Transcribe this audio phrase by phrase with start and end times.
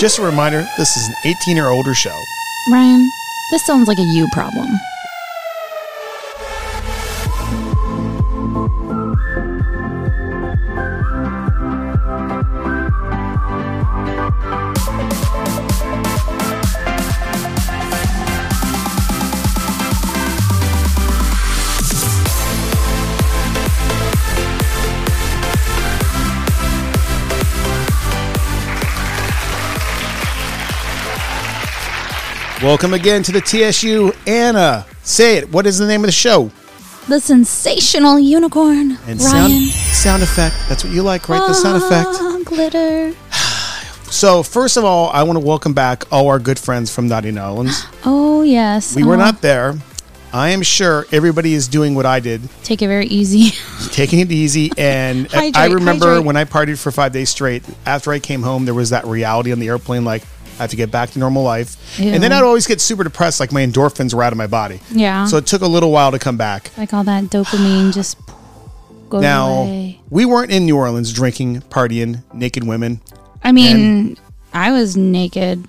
[0.00, 2.24] Just a reminder this is an 18 or older show.
[2.70, 3.10] Ryan,
[3.50, 4.66] this sounds like a you problem.
[32.70, 34.86] Welcome again to the TSU Anna.
[35.02, 35.50] Say it.
[35.50, 36.52] What is the name of the show?
[37.08, 38.92] The Sinsational unicorn.
[39.08, 39.20] And Ryan.
[39.20, 40.54] sound sound effect.
[40.68, 41.40] That's what you like, right?
[41.48, 42.08] The sound effect.
[42.12, 43.12] Ah, glitter.
[44.12, 47.32] So first of all, I want to welcome back all our good friends from Naughty
[47.32, 47.84] New Orleans.
[48.04, 48.94] Oh, yes.
[48.94, 49.74] We were Oh, not there.
[50.32, 53.50] I am sure everybody is doing what I did, Take it very easy.
[53.90, 54.70] taking it easy.
[54.78, 56.24] And I remember hydrate.
[56.24, 57.64] when I partied for five days straight.
[57.84, 60.22] After I came home, there was that reality on the airplane, like
[60.60, 61.98] I have to get back to normal life.
[61.98, 64.80] And then I'd always get super depressed, like my endorphins were out of my body.
[64.92, 65.24] yeah.
[65.24, 66.70] So it took a little while to come back.
[66.76, 68.18] like all that dopamine just
[69.08, 70.00] goes Now away.
[70.10, 73.00] we weren't in New Orleans drinking, partying, naked women.
[73.42, 74.18] I mean,
[74.52, 75.64] I was naked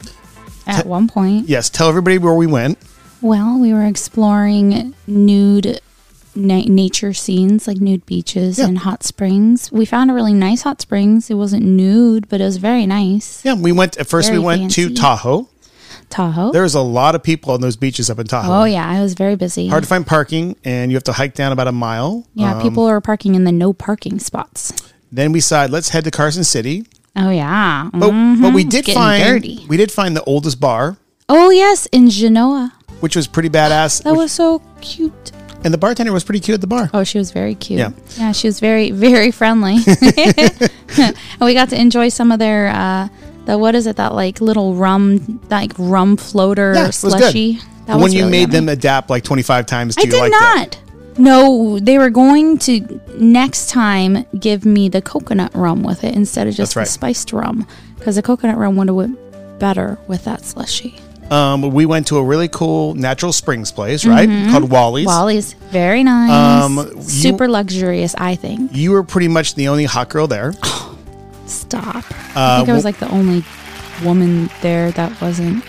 [0.68, 1.48] at one point.
[1.48, 2.78] Yes, tell everybody where we went.
[3.22, 5.80] Well, we were exploring nude
[6.36, 8.66] na- nature scenes like nude beaches Yeah.
[8.68, 9.72] and hot springs.
[9.72, 11.30] We found a really nice hot springs.
[11.30, 13.42] It wasn't nude, but it was very nice.
[13.44, 14.28] Yeah, we went at first.
[14.30, 14.96] Very we went to fancy.
[14.96, 15.48] Tahoe.
[16.10, 16.52] Tahoe.
[16.52, 18.62] There's a lot of people on those beaches up in Tahoe.
[18.62, 19.68] oh yeah, I was very busy.
[19.70, 22.26] Hard to find parking, and you have to hike down about a mile.
[22.34, 24.74] yeah, Um, people are parking in the no parking spots.
[25.12, 26.86] Then we decided let's head to Carson City.
[27.16, 27.90] Oh yeah.
[27.94, 28.70] But but we Mhm.
[28.70, 29.66] did Getting find dirty.
[29.70, 30.98] we did find the oldest bar,
[31.30, 32.74] Oh yes, in Genoa.
[33.02, 34.04] which was pretty badass.
[34.04, 35.32] That which- was so cute.
[35.64, 36.90] And the bartender was pretty cute at the bar.
[36.94, 37.80] Oh, she was very cute.
[37.80, 37.92] Yeah.
[38.18, 39.78] Yeah, she was very, very friendly.
[40.98, 43.08] and we got to enjoy some of their uh
[43.46, 47.12] the what is it, that like little rum like rum floater Yeah, it was good.
[47.20, 47.60] slushy.
[47.86, 48.52] That when was you really made yummy.
[48.54, 50.80] them adapt like 25 times to I you did like not.
[51.18, 56.48] No, they were going to next time give me the coconut rum with it instead
[56.48, 56.86] of just right.
[56.86, 57.68] the spiced rum
[57.98, 59.20] because the coconut rum would have went
[59.60, 60.96] better with that slushy.
[61.32, 64.28] Um, we went to a really cool natural springs place, right?
[64.52, 65.06] Called Wally's.
[65.08, 66.30] Wally's very nice,
[66.66, 68.14] Um, you- super luxurious.
[68.18, 68.76] I think.
[68.76, 70.54] You were pretty much the only hot girl there.
[71.46, 71.96] Stop.
[71.96, 72.02] Uh,
[72.36, 73.44] I think I was like the only
[74.04, 75.64] woman there that wasn't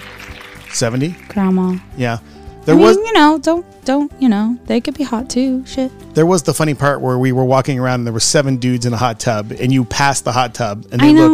[0.73, 1.15] 70.
[1.29, 1.77] grandma.
[1.97, 2.19] Yeah.
[2.23, 4.57] I There mean, was you know, don't don't you know?
[4.67, 5.65] They could be hot too.
[5.67, 5.91] Shit.
[6.15, 8.87] there was the funny part where we were walking around and there were seven dudes
[8.87, 11.29] in a hot tub and you passed the hot tub and they I know.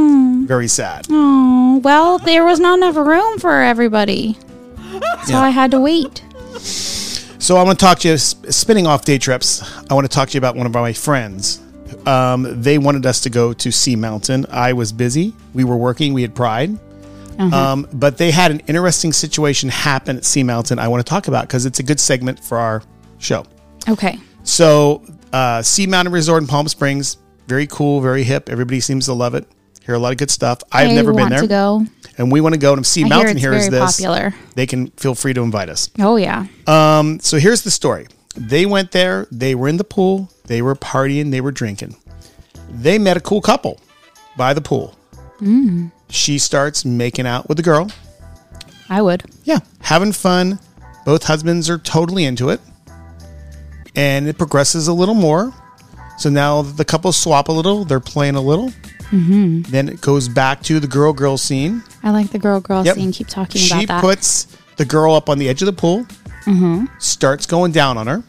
[0.48, 1.06] Very sad.
[1.10, 4.36] Oh well, there was not enough room for everybody,
[5.25, 5.41] so Yeah.
[5.42, 6.25] I had to wait.
[6.59, 9.62] So I want to talk to you, spinning off day trips.
[9.88, 11.60] I want to talk to you about one of my friends.
[12.04, 14.47] Um, they wanted us to go to Sea Mountain.
[14.50, 15.34] I was busy.
[15.54, 16.14] We were working.
[16.14, 16.76] We had Pride.
[17.38, 17.56] Uh-huh.
[17.56, 20.78] Um, but they had an interesting situation happen at Sea Mountain.
[20.78, 22.82] I want to talk about because it's a good segment for our
[23.19, 23.44] show.
[23.88, 24.19] Okay.
[24.42, 28.48] So, uh, Sea Mountain Resort in Palm Springs, very cool, very hip.
[28.48, 29.47] Everybody seems to love it.
[29.88, 30.59] Hear a lot of good stuff.
[30.71, 31.87] I've I never been there, to go.
[32.19, 33.37] and we want to go to see I hear Mountain.
[33.38, 33.97] Here is this.
[33.97, 34.34] popular.
[34.54, 35.88] They can feel free to invite us.
[35.99, 36.44] Oh yeah.
[36.66, 38.06] Um, so here's the story.
[38.37, 39.27] They went there.
[39.32, 40.31] They were in the pool.
[40.44, 41.31] They were partying.
[41.31, 41.97] They were drinking.
[42.69, 43.81] They met a cool couple
[44.37, 44.94] by the pool.
[46.10, 47.91] She starts making out with the girl.
[48.91, 49.25] I would.
[49.44, 50.59] Yeah, having fun.
[51.06, 52.60] Both husbands are totally into it.
[53.97, 55.54] And it progresses a little more.
[56.19, 57.87] So now the couple swap a little.
[57.87, 58.71] They're playing a little.
[59.10, 59.62] Mm-hmm.
[59.70, 61.82] Then it goes back to the girl girl scene.
[62.02, 62.96] I like the girl girl Yep.
[62.96, 63.12] scene.
[63.12, 64.00] Keep talking She about that.
[64.02, 64.46] puts
[64.76, 66.06] the girl up on the edge of the pool,
[66.98, 68.22] starts going down on her.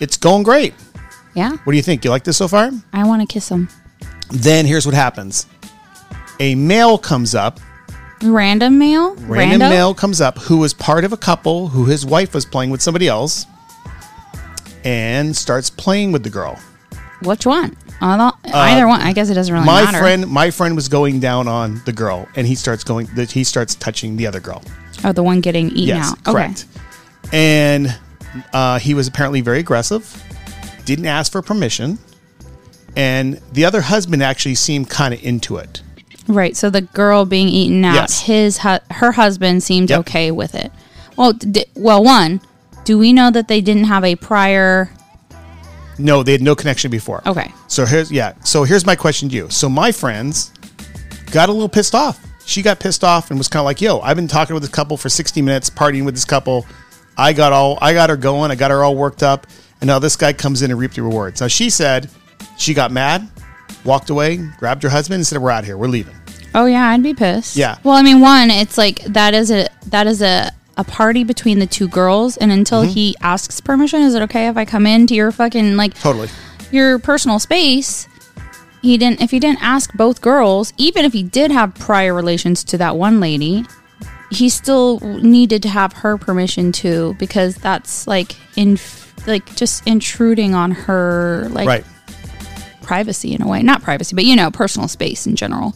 [0.00, 0.74] It's going great.
[1.34, 1.50] yeah.
[1.64, 2.04] What do you think?
[2.04, 2.70] You like this so far?
[2.92, 3.68] I want to kiss him.
[4.30, 5.46] Then here's what happens
[6.40, 7.58] a male comes up,
[8.22, 9.14] Random male.
[9.16, 9.70] random Rando?
[9.70, 12.80] male comes up who was part of a couple who his wife was playing with
[12.82, 13.46] somebody else
[14.84, 16.58] and starts playing with the girl.
[17.22, 17.76] Which one?
[18.00, 19.00] I don't- Either one.
[19.00, 19.98] I guess it doesn't really my matter.
[19.98, 23.42] friend my friend was going down on the girl and he starts going that he
[23.44, 24.62] starts touching the other girl.
[25.04, 26.18] Oh, the one getting eaten Yes, out.
[26.20, 26.32] Okay.
[26.32, 26.64] correct.
[27.32, 27.96] And
[28.52, 30.22] uh, he was apparently very aggressive,
[30.84, 31.98] didn't ask for permission,
[32.96, 35.82] and the other husband actually seemed kind of into it.
[36.26, 36.56] Right.
[36.56, 38.20] So the girl being eaten out, Yes.
[38.22, 40.00] his hu- her husband seemed Yep.
[40.00, 40.70] okay with it.
[41.16, 42.40] Well, d- well, one,
[42.84, 44.90] do we know that they didn't have a prior?
[45.98, 47.22] No, they had no connection before.
[47.26, 47.52] Okay.
[47.66, 48.34] So here's yeah.
[48.44, 49.50] So here's my question to you.
[49.50, 50.52] So my friends
[51.32, 52.24] got a little pissed off.
[52.46, 54.70] She got pissed off and was kind of like, "Yo, I've been talking with this
[54.72, 56.66] couple for 60 minutes, partying with this couple.
[57.16, 58.50] I got all I got her going.
[58.50, 59.46] I got her all worked up,
[59.80, 62.08] and now this guy comes in and reaped the rewards." Now she said
[62.56, 63.28] she got mad,
[63.84, 65.76] walked away, grabbed her husband, and said, "We're out here.
[65.76, 66.14] We're leaving."
[66.54, 67.56] Oh yeah, I'd be pissed.
[67.56, 67.76] Yeah.
[67.84, 71.58] Well, I mean, one, it's like that is a that is a a party between
[71.58, 72.92] the two girls, and until Mm-hmm.
[72.92, 76.28] he asks permission, is it okay if I come into your fucking like Totally.
[76.70, 78.08] your personal space?
[78.80, 79.20] He didn't.
[79.20, 82.96] If he didn't ask both girls, even if he did have prior relations to that
[82.96, 83.64] one lady,
[84.30, 88.78] he still needed to have her permission too, because that's like in
[89.26, 91.84] like just intruding on her like Right.
[92.82, 95.74] privacy in a way not privacy but you know personal space in general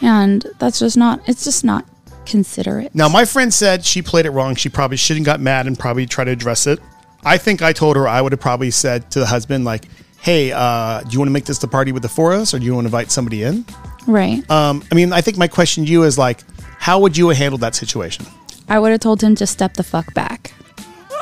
[0.00, 1.84] and that's just not it's just not
[2.26, 4.54] considerate Now, my friend said she played it wrong.
[4.54, 6.78] She probably shouldn't got mad and probably tried to address it.
[7.24, 9.84] I think I told her I would have probably said to the husband, like,
[10.20, 12.54] hey, uh, do you want to make this the party with the four of us
[12.54, 13.64] or do you want to invite somebody in?
[14.06, 16.40] right Um, I mean, I think my question to you is like,
[16.78, 18.26] how would you have handled that situation?
[18.68, 20.52] i would have told him to step the fuck back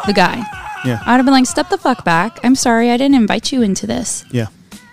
[0.06, 0.36] the guy
[0.84, 1.00] Yeah.
[1.06, 3.86] i'd have been like step the fuck back i'm sorry i didn't invite you into
[3.86, 4.48] this Yeah.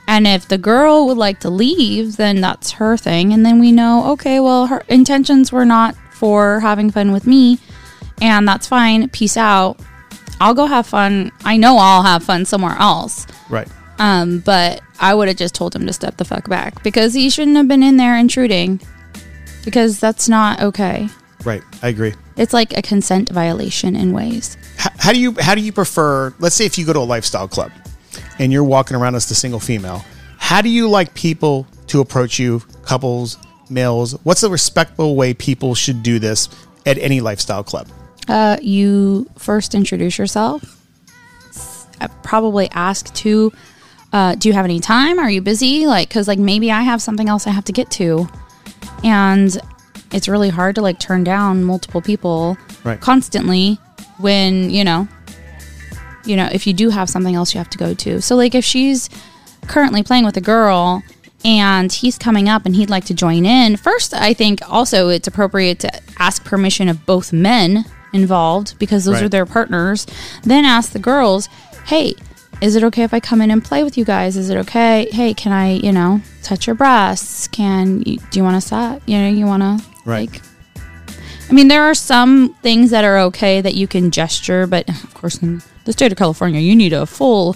[0.07, 3.71] And if the girl would like to leave then that's her thing and then we
[3.71, 7.59] know okay well her intentions were not for having fun with me
[8.21, 9.77] and that's fine peace out
[10.39, 13.67] i'll go have fun i know i'll have fun somewhere else Right.
[13.99, 17.29] Um, but I would have just told him to step the fuck back because he
[17.29, 18.81] shouldn't have been in there intruding
[19.63, 21.07] because that's not okay.
[21.45, 21.61] Right.
[21.81, 22.13] I agree.
[22.37, 24.57] It's like a consent violation in ways.
[24.79, 27.01] H- how do you how do you prefer let's say if you go to a
[27.01, 27.71] lifestyle club
[28.39, 30.03] and you're walking around as the single female
[30.37, 33.37] how do you like people to approach you couples
[33.69, 36.49] males what's the respectful way people should do this
[36.85, 37.87] at any lifestyle club
[38.27, 40.61] Uh, you first introduce yourself.
[42.01, 43.51] Uh, Probably ask to,
[44.13, 45.19] uh, do you have any time?
[45.19, 45.85] Are you busy?
[45.85, 48.27] Like, cause like maybe I have something else I have to get to,
[49.03, 49.55] and
[50.11, 52.99] it's really hard to like turn down multiple people Right.
[52.99, 53.79] constantly
[54.17, 55.07] when you know,
[56.25, 58.21] you know, if you do have something else you have to go to.
[58.21, 59.09] So like if she's
[59.67, 61.03] currently playing with a girl
[61.43, 65.27] and he's coming up and he'd like to join in, first I think also it's
[65.27, 69.23] appropriate to ask permission of both men involved because those Right.
[69.23, 70.07] are their partners.
[70.43, 71.49] Then ask the girls,
[71.87, 72.15] "Hey,
[72.61, 74.37] is it okay if I come in and play with you guys?
[74.37, 75.09] Is it okay?
[75.11, 77.47] Hey, can I, you know, touch your breasts?
[77.49, 79.01] Can you, do you want to stop?
[79.05, 80.31] You know, you want to Right.
[80.31, 80.41] like
[81.49, 85.13] I mean, there are some things that are okay that you can gesture, but of
[85.13, 87.53] course, in the state of California, you need a full,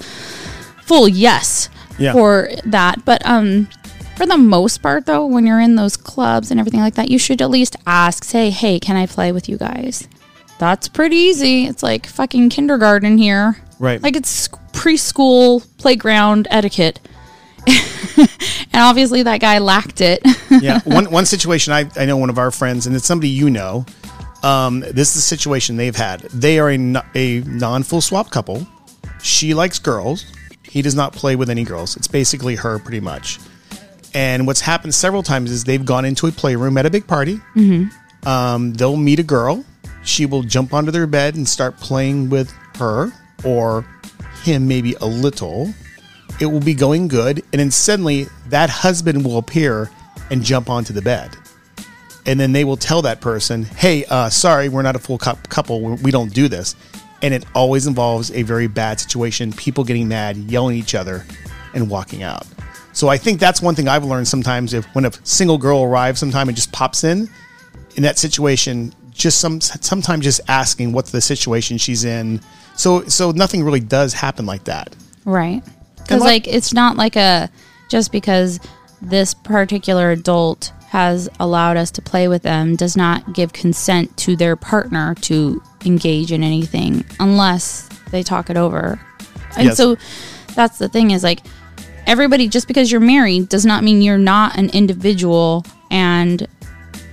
[0.84, 2.14] full yes Yeah.
[2.14, 3.04] for that.
[3.04, 3.68] But um,
[4.16, 7.18] for the most part, though, when you're in those clubs and everything like that, you
[7.18, 10.08] should at least ask, say, "Hey, can I play with you guys?"
[10.60, 11.66] That's pretty easy.
[11.66, 13.58] It's like fucking kindergarten here.
[13.80, 14.02] Right.
[14.04, 17.00] Like it's preschool playground etiquette.
[18.18, 20.22] and obviously that guy lacked it.
[20.62, 23.50] yeah one, one situation I, I know one of our friends and it's somebody you
[23.50, 23.86] know
[24.44, 26.22] um, this is the situation they've had.
[26.22, 28.66] They are a, a non-full swap couple.
[29.22, 30.26] She likes girls.
[30.64, 31.98] He does not play with any girls.
[31.98, 33.40] It's basically her pretty much.
[34.14, 37.42] And what's happened several times is they've gone into a playroom at a big party.
[38.26, 39.66] Um, they'll meet a girl.
[40.04, 43.12] She will jump onto their bed and start playing with her
[43.44, 43.86] or
[44.44, 45.74] him maybe a little
[46.40, 49.90] it will be going good and then suddenly that husband will appear
[50.32, 51.36] and jump onto the bed.
[52.26, 55.38] And then they will tell that person hey uh, sorry we're not a full cou-
[55.50, 55.96] couple.
[55.98, 56.76] We don't do this.
[57.22, 61.26] And it always involves a very bad situation people getting mad yelling at each other
[61.74, 62.46] and walking out.
[62.94, 66.20] So i think that's one thing i've learned sometimes if when a single girl arrives
[66.20, 67.30] sometime and just pops in
[67.96, 72.42] in that situation just some sometimes just asking what's the situation she's in.
[72.76, 74.96] So so nothing really does happen like that.
[75.26, 75.62] Right.
[76.10, 77.50] Because, like- it's not like a
[77.90, 78.60] just because
[79.02, 84.36] this particular adult has allowed us to play with them does not give consent to
[84.36, 89.00] their partner to engage in anything unless they talk it over.
[89.56, 89.78] And Yes.
[89.78, 89.98] so
[90.56, 91.42] that's the thing is like
[92.08, 96.48] everybody, just because you're married does not mean you're not an individual and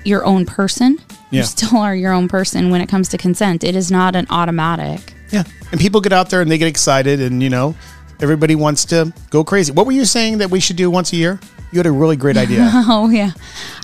[0.05, 0.99] your own person.
[1.31, 1.41] Yeah.
[1.41, 3.63] You still are your own person when it comes to consent.
[3.63, 5.13] It is not an automatic.
[5.33, 5.45] Yeah.
[5.71, 7.75] And people get out there and they get excited and, you know,
[8.21, 9.73] everybody wants to go crazy.
[9.73, 11.41] What were you saying that we should do once a year?
[11.73, 12.71] You had a really great idea.
[12.89, 13.33] Oh yeah,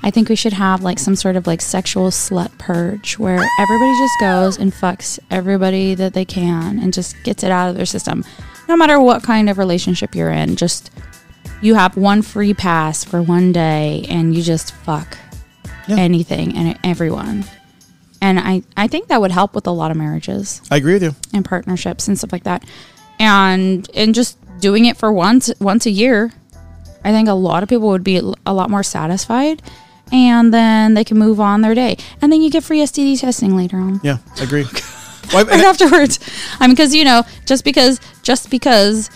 [0.03, 3.93] I think we should have like some sort of like sexual slut purge where everybody
[3.99, 7.87] just goes and fucks everybody that they can and just gets it out of their
[7.87, 8.25] system,
[8.69, 10.55] no matter what kind of relationship you're in.
[10.57, 10.91] Just
[11.61, 15.19] you have one free pass for one day and you just fuck
[15.89, 15.97] Yeah.
[15.99, 17.45] anything and everyone.
[18.21, 21.03] And I, I think that would help with a lot of marriages I agree with
[21.03, 21.15] you.
[21.35, 22.65] and partnerships and stuff like that.
[23.19, 26.33] And and just doing it for once once a year,
[27.05, 29.63] I think a lot of people would be a lot more satisfied
[30.13, 31.97] and then they can move on their day.
[32.21, 34.01] And then you get free STD testing later on.
[34.03, 34.67] Yeah, I agree.
[35.33, 36.19] Well, Right afterwards.
[36.61, 39.09] I mean cuz you know, just because just because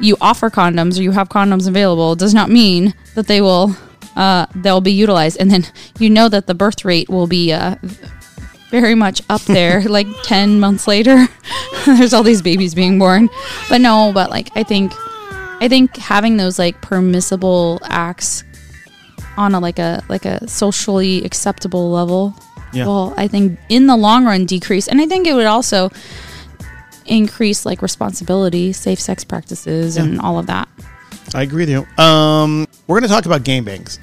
[0.00, 3.74] you offer condoms or you have condoms available does not mean that they will
[4.16, 5.64] uh, they'll be utilized, and then
[5.98, 7.76] you know that the birth rate will be uh,
[8.72, 9.82] very much up there.
[9.98, 11.28] like ten months later,
[11.86, 13.28] there's all these babies being born.
[13.68, 14.92] But no, but like I think,
[15.60, 18.42] I think having those like permissible acts
[19.36, 22.34] on a like a like a socially acceptable level
[22.74, 22.84] Yeah.
[22.84, 25.90] well I think in the long run decrease, and I think it would also
[27.06, 30.68] increase like responsibility, safe sex practices, and all of that.
[31.34, 31.86] I agree with you.
[32.04, 33.98] Um, we're going to talk about gangbangs.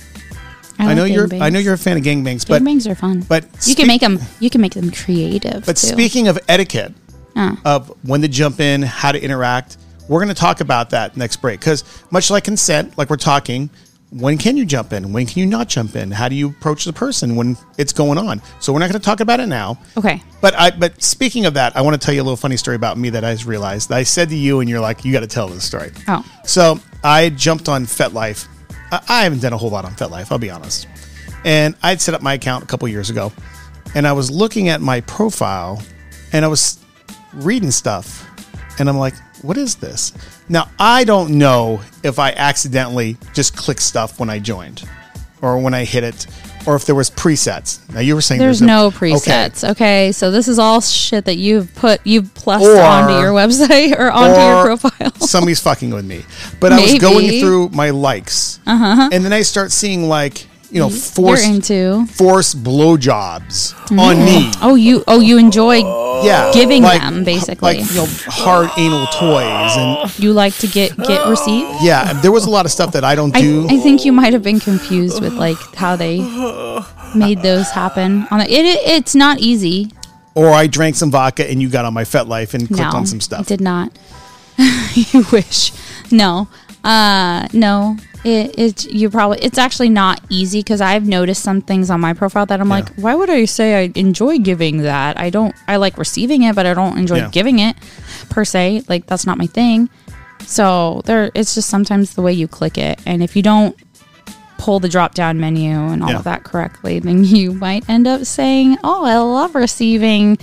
[0.80, 1.28] I, like know you're.
[1.28, 1.42] gangbangs.
[1.42, 4.02] I know you're a fan of gangbangs, but Gangbangs are fun, but you can make
[4.02, 4.20] them.
[4.40, 5.66] You can make them creative.
[5.66, 5.88] But too.
[5.88, 6.94] speaking of etiquette,
[7.36, 7.56] Uh.
[7.66, 11.38] of when to jump in, how to interact, we're going to talk about that next
[11.38, 11.60] break.
[11.60, 13.70] Because much like consent, like we're talking,
[14.12, 15.14] when can you jump in?
[15.14, 16.10] When can you not jump in?
[16.10, 18.42] How do you approach the person when it's going on?
[18.60, 19.78] So we're not going to talk about it now.
[19.98, 20.72] okay, But I.
[20.72, 23.12] But speaking of that, I want to tell you a little funny story about me
[23.12, 23.92] that I just realized.
[23.92, 25.92] I said to you, and you're like, you got to tell this story.
[26.08, 28.48] oh, So I jumped on FetLife.
[28.92, 30.88] I, haven't done a whole lot on FetLife, I'll be honest.
[31.46, 33.32] And I'd set up my account a couple years ago,
[33.96, 35.82] and I was looking at my profile,
[36.34, 36.80] and I was
[37.34, 38.28] reading stuff,
[38.80, 40.14] and I'm like, "What is this?"
[40.50, 44.88] Now I don't know if I accidentally just clicked stuff when I joined,
[45.42, 46.28] or when I hit it,
[46.66, 47.80] or if there was presets.
[47.94, 49.12] Now you were saying there's a- no okay.
[49.12, 49.70] presets.
[49.72, 50.12] Okay.
[50.12, 54.12] so this is all shit that you've put you've plussed Or- onto your website or
[54.12, 55.12] onto your profile.
[55.28, 56.24] somebody's fucking with me.
[56.60, 59.10] But I was going through my likes, uh-huh.
[59.12, 62.06] and then I start seeing like you know force You're into.
[62.14, 64.52] forced blowjobs on me.
[64.62, 65.82] Oh, you oh you enjoy
[66.24, 67.78] Yeah, giving like- them, basically.
[67.80, 71.70] like you know hard anal toys and you like to get get received.
[71.82, 72.14] yeah.
[72.22, 73.68] There was a lot of stuff that I don't I, do.
[73.70, 76.20] I think you might have been confused with like how they
[77.16, 78.28] made those happen.
[78.32, 79.92] On it, it it's not easy.
[80.36, 82.98] or I drank some vodka and you got on my Fet Life and clicked no,
[83.00, 83.48] on some I stuff.
[83.48, 83.92] did not.
[84.94, 85.72] you wish.
[86.12, 86.48] No.
[86.84, 87.98] Uh no.
[88.26, 92.14] It it's you probably it's actually not easy because I've noticed some things on my
[92.14, 92.76] profile that I'm Yeah.
[92.76, 95.18] like, why would I say I enjoy giving that?
[95.18, 97.30] I don't I like receiving it, but I don't enjoy Yeah.
[97.32, 97.78] giving it
[98.30, 98.84] per se.
[98.90, 99.90] Like that's not my thing.
[100.46, 103.00] So there it's just sometimes the way you click it.
[103.06, 103.74] And if you don't
[104.58, 106.18] pull the drop down menu and all Yeah.
[106.18, 110.38] of that correctly, then you might end up saying, Oh, I love receiving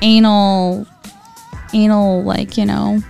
[0.00, 0.86] anal
[1.72, 3.00] anal like you know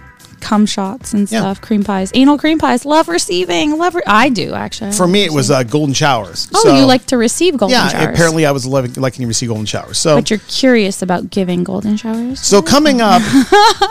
[0.43, 1.41] cum shots and Yeah.
[1.41, 5.07] stuff cream pies anal cream pies love receiving love re- i do actually I For
[5.07, 6.49] me, it was uh, golden showers.
[6.53, 7.89] oh So, you like to receive golden yeah.
[7.89, 9.97] showers Apparently, I was loving, liking to receive golden showers.
[9.99, 13.23] So but you're curious about giving golden showers So coming up,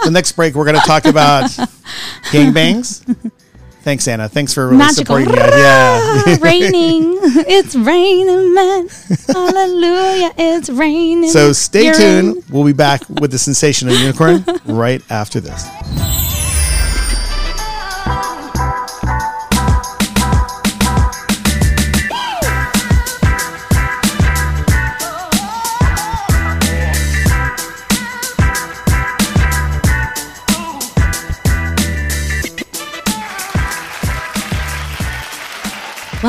[0.03, 1.49] the next break, we're going to talk about
[2.31, 3.01] gangbangs.
[3.83, 4.29] Thanks, Anna.
[4.29, 5.17] Thanks for really Magical.
[5.17, 5.37] supporting me.
[5.39, 6.37] Yeah.
[6.49, 7.17] raining
[7.57, 8.87] it's raining man
[9.27, 12.37] hallelujah it's raining So stay You're tuned.
[12.37, 12.43] in.
[12.49, 15.65] We'll be back with the Sinsational unicorn right after this.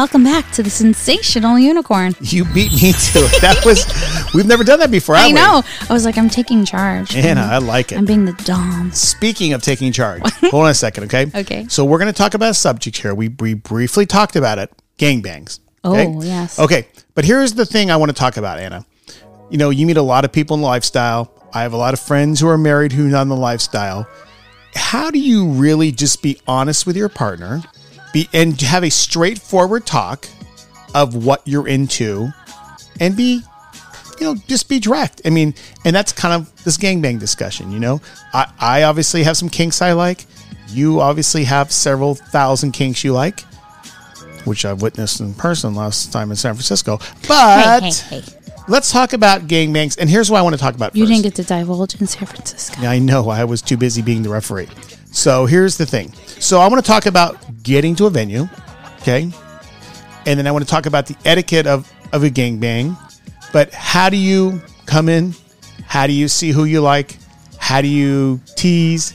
[0.02, 3.40] Welcome back to the Sinsational unicorn You beat me to it.
[3.40, 3.87] That was
[4.35, 5.14] we've never done that before.
[5.14, 5.32] i we?
[5.32, 7.42] know i was like i'm taking charge Anna.
[7.42, 7.99] I like it.
[7.99, 11.30] i'm being the dom Speaking of taking charge, hold on a second, okay?
[11.32, 11.66] Okay.
[11.68, 13.14] So we're going to talk about a subject here.
[13.14, 15.61] We, we briefly talked about it: gangbangs.
[15.85, 16.06] okay?
[16.09, 16.59] Oh, yes.
[16.59, 18.85] Okay, but here's the thing I want to talk about, Anna.
[19.50, 21.32] You know, you meet a lot of people in lifestyle.
[21.54, 24.09] I have a lot of friends who are married who are not in the lifestyle.
[24.75, 27.62] How do you really just be honest with your partner,
[28.12, 30.28] be and have a straightforward talk
[30.95, 32.28] of what you're into,
[33.00, 33.42] and be
[34.23, 35.21] you know, just be direct.
[35.25, 35.54] I mean,
[35.85, 38.00] and that's kind of this gangbang discussion, you know?
[38.33, 40.26] I, I obviously have some kinks I like.
[40.69, 43.40] You obviously have several thousand kinks you like,
[44.45, 46.99] which I've witnessed in person last time in San Francisco.
[47.26, 48.23] But hey, hey, hey.
[48.69, 49.99] let's talk about gangbangs.
[49.99, 51.12] And here's what I want to talk about You first.
[51.12, 52.81] didn't get to divulge in San Francisco.
[52.81, 53.28] Yeah, I know.
[53.28, 54.69] I was too busy being the referee.
[55.12, 56.12] So here's the thing.
[56.40, 58.49] So I want to talk about getting to a venue,
[59.02, 59.31] okay?
[60.26, 62.97] And then I want to talk about the etiquette of, of a gangbang.
[63.52, 65.35] But how do you come in?
[65.85, 67.19] How do you see who you like?
[67.59, 69.14] How do you tease?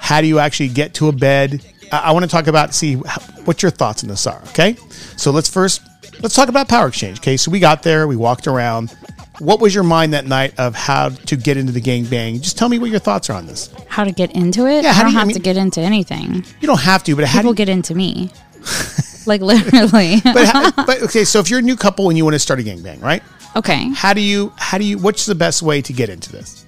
[0.00, 1.64] How do you actually get to a bed?
[1.90, 4.40] I, I want to talk about see what your thoughts on this are.
[4.48, 4.76] Okay,
[5.16, 5.82] so let's first
[6.22, 7.18] let's talk about power exchange.
[7.18, 8.94] Okay, so we got there, we walked around.
[9.38, 12.40] What was your mind that night of how to get into the gang bang?
[12.40, 13.70] Just tell me what your thoughts are on this.
[13.88, 14.84] How to get into it?
[14.84, 16.44] Yeah, I how do don't you- I have mean- to get into anything.
[16.60, 18.30] You don't have to, but how do People you, get into me.
[19.26, 20.20] like literally.
[20.22, 22.60] but, how, but okay, so if you're a new couple and you want to start
[22.60, 23.22] a gang bang, right?
[23.56, 23.90] okay.
[23.94, 26.64] How do you how do you what's the best way to get into this?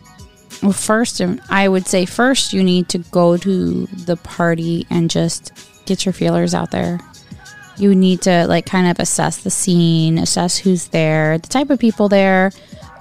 [0.62, 5.10] Well, first, um, I would say first you need to go to the party and
[5.10, 5.52] just
[5.86, 6.98] get your feelers out there.
[7.76, 11.78] You need to like kind of assess the scene, assess who's there, the type of
[11.78, 12.52] people there.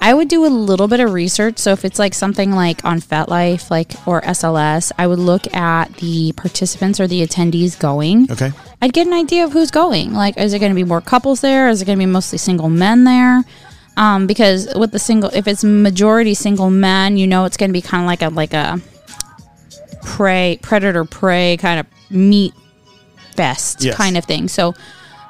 [0.01, 1.60] I would do a little bit of research.
[1.60, 5.94] So if it's like something like on FetLife, like or SLS, I would look at
[5.96, 8.30] the participants or the attendees going.
[8.30, 8.51] Okay.
[8.82, 10.13] I'd get an idea of who's going.
[10.13, 11.70] Like, is it going to be more couples there?
[11.70, 13.46] Is it going to be mostly single men there?
[13.96, 17.74] Um, because with the single, if it's majority single men, you know it's going to
[17.74, 18.82] be kind of like a like a
[20.03, 22.53] prey predator prey kind of meat
[23.34, 23.96] fest Yes.
[23.96, 24.48] kind of thing.
[24.48, 24.74] So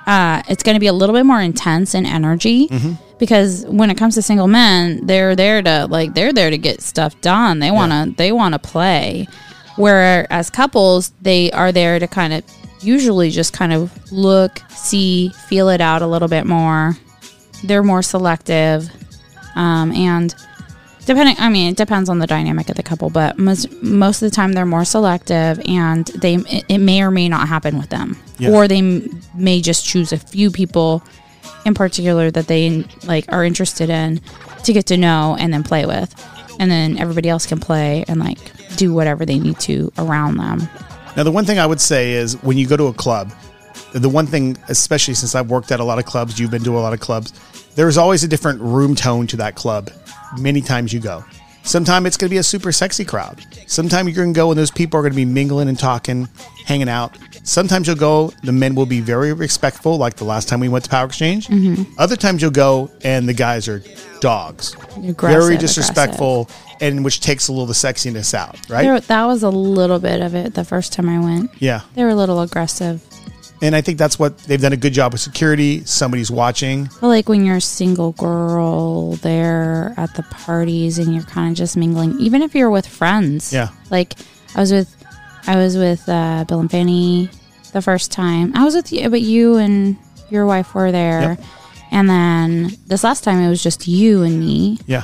[0.06, 2.94] uh, it's going to be a little bit more intense in energy Mm-hmm.
[3.20, 6.82] because when it comes to single men, they're there to like they're there to get
[6.82, 7.60] stuff done.
[7.60, 9.28] They want to they want to play.
[9.76, 12.44] Whereas couples, they are there to kind of
[12.82, 16.96] usually just kind of look, see, feel it out a little bit more.
[17.64, 18.90] They're more selective,
[19.56, 20.36] um, and
[21.06, 24.30] depending i mean it depends on the dynamic of the couple but most, most of
[24.30, 28.18] the time they're more selective and they it, may or may not happen with them.
[28.38, 28.52] Yeah.
[28.52, 31.04] or they m- may just choose a few people
[31.66, 34.22] in particular that they like are interested in
[34.64, 36.14] to get to know and then play with.
[36.60, 38.40] And then everybody else can play and like
[38.76, 40.68] do whatever they need to around them.
[41.16, 43.32] Now, the one thing I would say is when you go to a club,
[43.94, 46.78] the one thing, especially since I've worked at a lot of clubs, you've been to
[46.78, 47.34] a lot of clubs,
[47.76, 49.90] there's always a different room tone to that club
[50.40, 51.24] many times you go.
[51.64, 53.46] Sometimes it's going to be a super sexy crowd.
[53.68, 56.28] Sometimes you're going to go and those people are going to be mingling and talking,
[56.66, 57.18] hanging out.
[57.44, 60.84] Sometimes you'll go, the men will be very respectful, like the last time we went
[60.84, 61.48] to Power Exchange.
[61.48, 61.94] Mm-hmm.
[61.98, 63.82] Other times you'll go and the guys are
[64.20, 66.50] dogs, Aggressive, very disrespectful,
[66.82, 68.84] and which takes a little of the sexiness out, right?
[68.84, 71.82] there, that was a little bit of it the first time i went yeah.
[71.96, 73.02] they were a little aggressive
[73.64, 75.86] And I think that's what they've done a good job with security.
[75.86, 76.90] Somebody's watching.
[77.00, 81.58] But like when you're a single girl there at the parties and you're kind of
[81.58, 83.54] just mingling, even if you're with friends.
[83.54, 83.70] Yeah.
[83.90, 84.16] Like
[84.54, 84.94] I was with,
[85.48, 87.30] I was with uh, Bill and Fanny
[87.72, 88.52] the first time.
[88.54, 89.96] I was with you, but you and
[90.30, 91.22] your wife were there.
[91.22, 91.42] Yep.
[91.92, 94.78] And then this last time it was just you and me.
[94.88, 95.04] Yeah.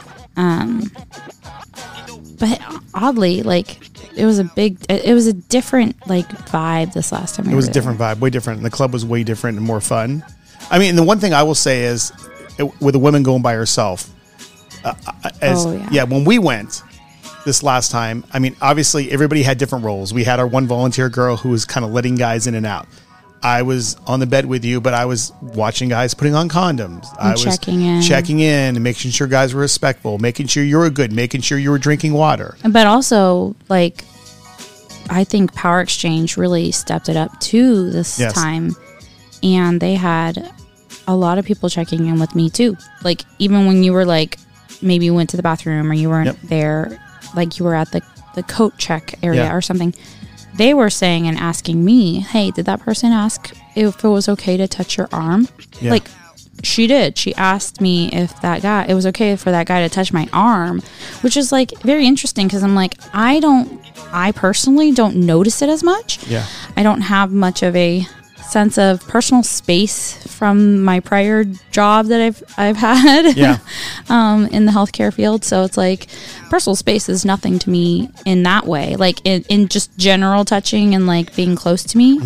[2.40, 2.62] But
[2.94, 3.78] oddly, like
[4.18, 7.50] it was a big, it was a different like vibe this last time.
[7.50, 8.58] It was a different vibe, way different.
[8.58, 10.24] And the club was way different and more fun.
[10.72, 12.12] I mean, the one thing I will say is
[12.58, 14.10] it, with a woman going by herself,
[14.86, 16.04] uh, uh, as, Oh, yeah.
[16.04, 16.84] when we went
[17.46, 20.14] this last time, I mean, obviously everybody had different roles.
[20.14, 22.88] We had our one volunteer girl who was kind of letting guys in and out.
[23.42, 27.06] I was on the bed with you, but I was watching guys putting on condoms.
[27.18, 28.02] I was checking in.
[28.02, 31.58] checking in, and making sure guys were respectful, making sure you were good, making sure
[31.58, 32.58] you were drinking water.
[32.70, 34.04] But also, like,
[35.10, 38.34] I think Power Exchange really stepped it up too this Yes.
[38.34, 38.76] time.
[39.42, 40.52] And they had
[41.08, 42.76] a lot of people checking in with me too.
[43.04, 44.38] Like, even when you were like,
[44.82, 46.38] maybe you went to the bathroom or you weren't Yep.
[46.44, 47.00] there,
[47.36, 48.02] like you were at the,
[48.36, 49.54] the coat check area Yeah.
[49.54, 49.94] or something.
[50.60, 54.58] They were saying and asking me, hey, did that person ask if it was okay
[54.58, 55.48] to touch your arm?
[55.80, 55.92] Yeah.
[55.92, 56.08] Like,
[56.64, 57.18] she did.
[57.18, 60.28] She asked me if that guy, it was okay for that guy to touch my
[60.34, 60.82] arm,
[61.22, 63.80] which is like very interesting because I'm like, I don't,
[64.12, 66.28] I personally don't notice it as much.
[66.28, 66.46] Yeah.
[66.76, 68.06] I don't have much of a
[68.50, 73.58] sense of personal space from my prior job that I've I've had Yeah.
[74.10, 75.44] um, in the healthcare field.
[75.46, 76.08] So it's like
[76.50, 78.96] personal space is nothing to me in that way.
[78.96, 82.20] Like in, in just general touching and like being close to me,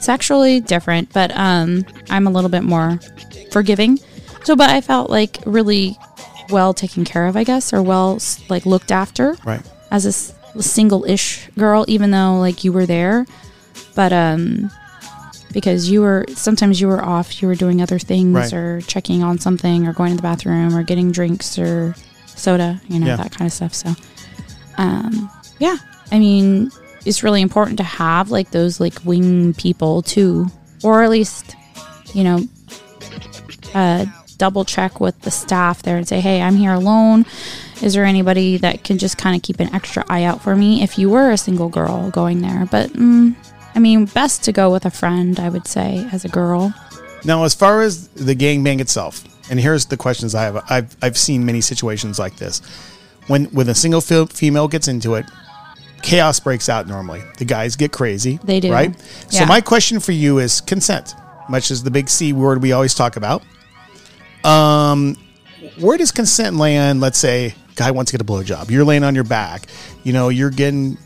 [0.00, 1.12] sexually different.
[1.12, 2.98] But um, I'm a little bit more
[3.52, 3.98] forgiving.
[4.44, 5.96] So, but I felt like really
[6.50, 9.60] well taken care of, I guess, or well like looked after Right.
[9.90, 10.12] as a
[10.62, 13.26] single-ish girl, even though like you were there.
[13.94, 14.70] But um,
[15.56, 18.52] because you were sometimes you were off, you were doing other things Right.
[18.52, 21.94] or checking on something or going to the bathroom or getting drinks or
[22.26, 23.16] soda, you know Yeah.
[23.16, 23.72] that kind of stuff.
[23.72, 23.94] So,
[24.76, 25.76] um, yeah,
[26.12, 26.70] I mean,
[27.06, 30.48] it's really important to have like those like wing people too,
[30.82, 31.56] or at least
[32.12, 32.38] you know
[33.74, 34.04] uh,
[34.36, 37.24] double check with the staff there and say, hey, I'm here alone.
[37.82, 40.82] Is there anybody that can just kind of keep an extra eye out for me
[40.82, 42.66] if you were a single girl going there?
[42.70, 43.34] But mm,
[43.76, 46.72] I mean, best to go with a friend, I would say, as a girl.
[47.24, 50.64] Now, as far as the gangbang itself, and here's the questions I have.
[50.68, 52.62] I've, I've seen many situations like this.
[53.28, 55.26] When when a single fe- female gets into it,
[56.02, 57.22] chaos breaks out normally.
[57.38, 58.38] The guys get crazy.
[58.42, 58.72] They do.
[58.72, 58.98] Right?
[59.28, 61.14] So, my question for you is consent,
[61.48, 63.42] much as the big C word we always talk about.
[64.44, 65.16] Um,
[65.78, 67.00] where does consent land?
[67.00, 68.70] Let's say guy wants to get a blowjob.
[68.70, 69.66] You're laying on your back.
[70.02, 70.96] You know, you're getting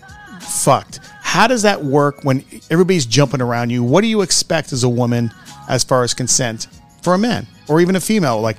[0.40, 1.00] fucked.
[1.30, 3.84] How does that work when everybody's jumping around you?
[3.84, 5.30] What do you expect as a woman
[5.68, 6.66] as far as consent
[7.02, 8.40] for a man or even a female?
[8.40, 8.56] Like,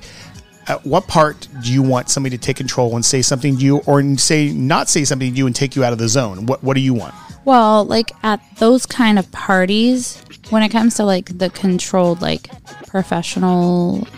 [0.68, 3.76] at what part do you want somebody to take control and say something to you,
[3.80, 6.46] or say not say something to you and take you out of the zone?
[6.46, 7.12] What What do you want?
[7.44, 12.48] Well, like at those kind of parties, when it comes to like the controlled, like
[12.86, 14.08] professional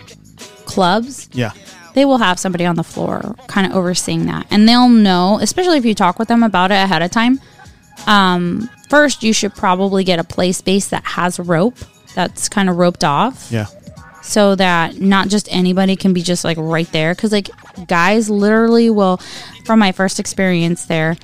[0.65, 1.51] clubs, Yeah.
[1.93, 4.47] they will have somebody on the floor kind of overseeing that.
[4.49, 7.41] And they'll know, especially if you talk with them about it ahead of time.
[8.07, 11.77] Um, first, you should probably get a play space that has rope
[12.13, 13.65] that's kind of roped off Yeah.
[14.23, 17.49] so that not just anybody can be just like right there because like
[17.87, 19.17] guys literally will
[19.65, 21.17] from my first experience there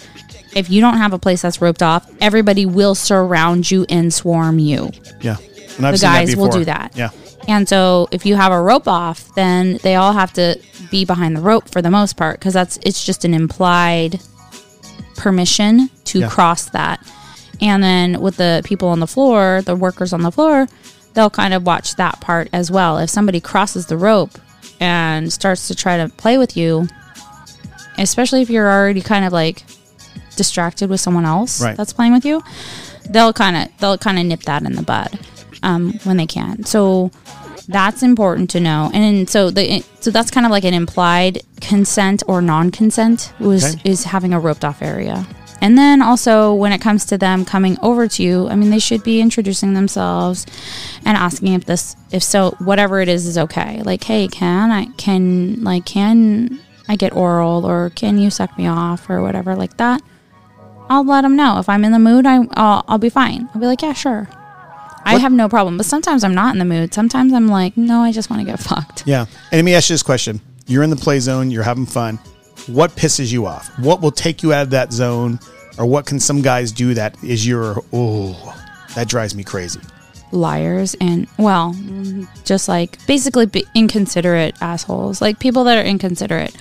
[0.54, 4.60] if you don't have a place that's roped off everybody will surround you and swarm
[4.60, 5.38] you Yeah.
[5.80, 7.12] The guys will do that Yeah.
[7.48, 11.38] and so if you have a rope off then they all have to be behind
[11.38, 14.20] the rope for the most part because that's it's just an implied
[15.22, 16.30] permission to Yeah.
[16.30, 17.00] cross that
[17.62, 20.68] and then with the people on the floor the workers on the floor
[21.14, 24.32] they'll kind of watch that part as well if somebody crosses the rope
[24.80, 26.88] and starts to try to play with you
[27.98, 29.64] especially if you're already kind of like
[30.36, 31.78] distracted with someone else Right.
[31.78, 32.42] that's playing with you
[33.10, 35.20] they'll kind of they'll kind of nip that in the bud
[35.64, 37.12] um, when they can so
[37.68, 38.90] that's important to know.
[38.94, 43.90] And so the so that's kind of like an implied consent or non-consent was Okay.
[43.90, 45.26] is having a roped off area.
[45.64, 48.80] And then also when it comes to them coming over to you i mean they
[48.80, 50.48] should be introducing themselves
[51.06, 53.82] and asking if this if so whatever it is is okay.
[53.84, 58.66] Like hey can i can like can i get oral or can you suck me
[58.68, 60.02] off or whatever like that?
[60.90, 61.60] I'll let them know.
[61.60, 63.48] If i'm in the mood I, I'll, I'll be fine.
[63.54, 64.28] I'll be like yeah sure
[65.06, 66.94] I have no problem, but sometimes I'm not in the mood.
[66.94, 69.06] Sometimes I'm like, no, I just want to get fucked.
[69.06, 69.26] Yeah.
[69.52, 70.42] And let me ask you this question.
[70.68, 72.18] You're in the play zone, you're having fun.
[72.68, 73.68] What pisses you off?
[73.80, 75.40] What will take you out of that zone?
[75.78, 78.56] Or what can some guys do that is your, oh,
[78.96, 79.80] that drives me crazy?
[80.32, 81.76] Liars and, well,
[82.46, 86.56] just like basically be inconsiderate assholes, like people that are inconsiderate.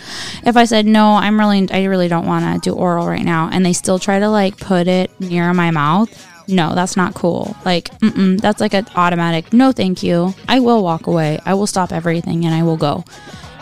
[0.45, 3.49] If I said, no, I'm really, I really don't want to do oral right now,
[3.53, 6.11] and they still try to like put it near my mouth,
[6.51, 7.57] no, that's not cool.
[7.65, 10.35] Like, mm-mm, that's like an automatic, no, thank you.
[10.49, 11.39] I will walk away.
[11.45, 13.05] I will stop everything and I will go.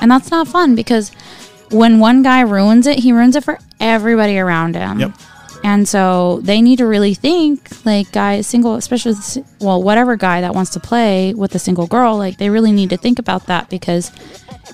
[0.00, 1.10] And that's not fun because
[1.70, 5.00] when one guy ruins it, he ruins it for everybody around him.
[5.00, 5.12] Yep.
[5.64, 9.14] And so they need to really think, like, guys, single, especially,
[9.60, 12.90] well, whatever guy that wants to play with a single girl, like, they really need
[12.90, 14.12] to think about that because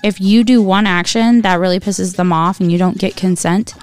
[0.03, 3.73] if you do one action that really pisses them off and you don't get consent,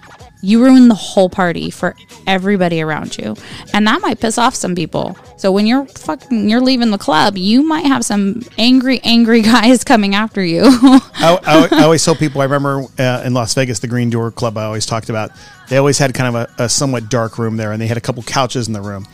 [0.42, 1.94] you ruin the whole party for
[2.26, 3.37] everybody around you.
[3.72, 5.16] And that might piss off some people.
[5.37, 9.85] So when you're fucking, you're leaving the club, you might have some angry, angry guys
[9.85, 10.62] coming after you.
[10.64, 14.33] I, I, I always tell people, I remember uh, in Las Vegas, the Green Door
[14.33, 15.31] Club I always talked about,
[15.68, 18.00] they always had kind of a, a somewhat dark room there, and they had a
[18.00, 19.07] couple couches in the room.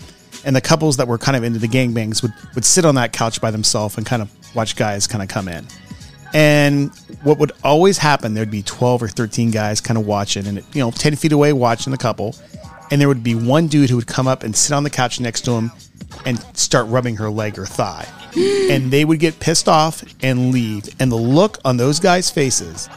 [0.44, 3.12] And the couples that were kind of into the gangbangs would, would sit on that
[3.12, 5.66] couch by themselves and kind of watch guys kind of come in.
[6.34, 10.62] And what would always happen, there'd be 12 or 13 guys kind of watching, and,
[10.72, 12.36] you know, 10 feet away watching the couple.
[12.90, 15.20] And there would be one dude who would come up and sit on the couch
[15.20, 15.72] next to him
[16.24, 18.06] and start rubbing her leg or thigh.
[18.36, 20.88] and they would get pissed off and leave.
[21.00, 22.88] And the look on those guys' faces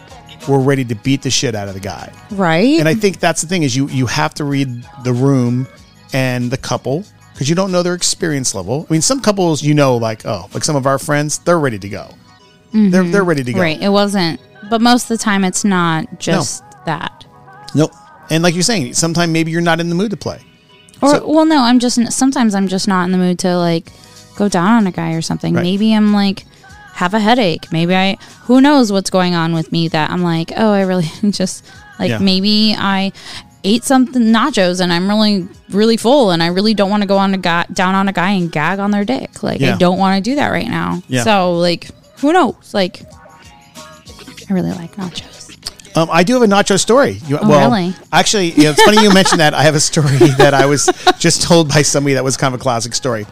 [0.48, 2.12] were ready to beat the shit out of the guy.
[2.32, 2.80] right?
[2.80, 5.68] And I think that's the thing is you you have to read the room
[6.14, 8.86] and the couple because you don't know their experience level.
[8.90, 11.80] I mean, some couples you know like oh like some of our friends they're ready
[11.80, 12.10] to go.
[12.74, 13.12] They're mm-hmm.
[13.12, 13.60] they're ready to go.
[13.60, 13.82] right.
[13.82, 17.26] It wasn't, but most of the time it's not just that.
[17.76, 17.92] Nope.
[18.30, 20.40] And like you're saying, sometimes maybe you're not in the mood to play.
[21.02, 23.92] Or So- well, no, I'm just sometimes I'm just not in the mood to like
[24.36, 25.54] go down on a guy or something.
[25.54, 25.64] Right.
[25.64, 26.46] Maybe I'm like
[26.94, 27.72] have a headache.
[27.72, 31.10] Maybe I who knows what's going on with me that I'm like, oh, I really
[31.32, 31.66] just
[32.00, 32.20] like Yeah.
[32.20, 33.12] maybe I
[33.64, 37.18] ate something nachos and I'm really really full and I really don't want to go
[37.18, 39.44] on a guy down on a guy and gag on their dick.
[39.44, 39.76] Like Yeah.
[39.76, 41.04] I don't want to do that right now.
[41.08, 41.24] Yeah.
[41.24, 41.90] So like
[42.22, 42.74] who knows?
[42.74, 43.04] Like
[44.50, 45.40] I really like nachos.
[45.98, 47.20] Um, I do have a nacho story.
[47.28, 47.94] You, Oh, well, really?
[48.14, 49.54] actually, you know, it's funny you mentioned that.
[49.54, 50.86] I have a story that I was
[51.20, 53.26] just told by somebody that was kind of a classic story.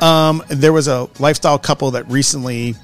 [0.00, 2.74] Um, there was a lifestyle couple that recently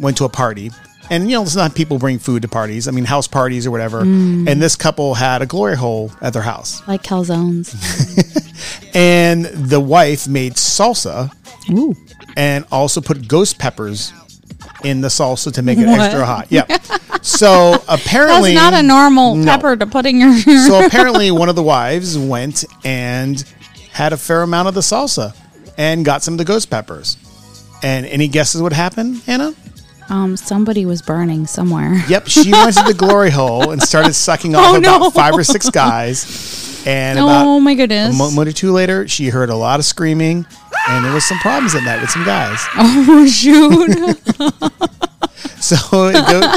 [0.00, 0.72] went to a party.
[1.10, 2.88] And, you know, it's not people bring food to parties.
[2.88, 4.02] I mean, house parties or whatever.
[4.02, 4.48] Mm.
[4.48, 6.82] And this couple had a glory hole at their house.
[6.88, 7.72] Like calzones.
[8.94, 11.30] And the wife made salsa
[11.70, 11.94] Ooh.
[12.36, 14.10] and also put ghost peppers
[14.84, 16.00] in the salsa to make it What?
[16.00, 16.46] extra hot.
[16.50, 16.64] Yeah.
[17.22, 18.54] So apparently.
[18.54, 19.44] That's not a normal No.
[19.52, 23.42] pepper to put in your so apparently one of the wives went and
[23.92, 25.34] had a fair amount of the salsa
[25.78, 27.16] and got some of the ghost peppers.
[27.82, 29.54] And any guesses what happened, Anna?
[30.08, 32.00] Um, somebody was burning somewhere.
[32.08, 35.10] Yep, she went to the glory hole and started sucking off Oh, about no.
[35.10, 36.84] five or six guys.
[36.86, 38.16] And oh my a goodness!
[38.16, 40.46] moment or two later, she heard a lot of screaming,
[40.88, 42.58] and there was some problems at night with some guys.
[42.76, 44.18] oh shoot!
[45.58, 46.10] So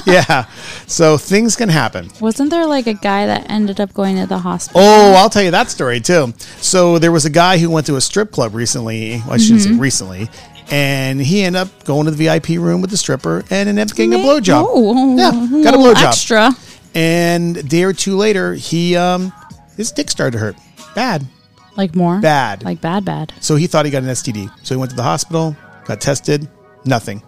[0.05, 0.45] yeah,
[0.85, 2.09] so things can happen.
[2.21, 4.81] Wasn't there like a guy that ended up going to the hospital?
[4.83, 6.33] Oh, I'll tell you that story too.
[6.61, 9.17] So there was a guy who went to a strip club recently.
[9.25, 10.29] Well, I shouldn't say recently.
[10.69, 13.95] And he ended up going to the VIP room with the stripper and ended up
[13.97, 14.63] getting a blowjob.
[14.67, 16.07] Oh, Yeah, got a blowjob.
[16.07, 16.51] Extra.
[16.93, 19.33] And a day or two later, he um
[19.75, 20.55] his dick started to hurt.
[20.93, 21.25] Bad.
[21.79, 22.19] Like more?
[22.19, 22.63] Bad.
[22.65, 23.31] Like bad, bad.
[23.39, 24.51] So he thought he got an STD.
[24.63, 26.47] So he went to the hospital, got tested,
[26.83, 27.23] nothing.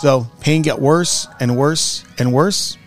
[0.00, 2.78] So pain got worse and worse and worse.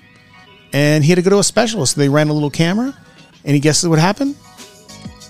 [0.72, 1.98] And he had to go to a specialist.
[1.98, 2.94] They ran a little camera.
[3.44, 4.36] And he guesses what happened?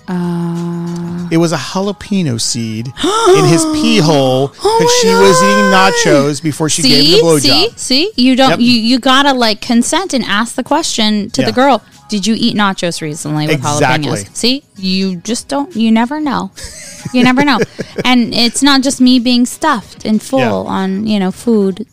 [0.08, 2.86] Uh, It was a jalapeno seed
[3.38, 7.26] in his pee hole because Oh she was eating nachos before she gave see, him
[7.26, 7.78] the see, blowjob.
[7.78, 8.60] see, you don't, Yep.
[8.60, 11.46] you you gotta like consent and ask the question to Yeah.
[11.48, 11.82] the girl.
[12.08, 14.10] Did you eat nachos recently with Exactly.
[14.10, 14.36] jalapenos?
[14.36, 15.74] See, you just don't.
[15.74, 16.50] You never know.
[17.12, 17.58] You never know.
[18.04, 20.52] and it's not just me being stuffed and full Yeah.
[20.52, 21.86] on you know food